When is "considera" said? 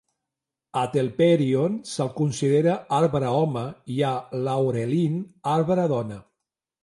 2.21-2.73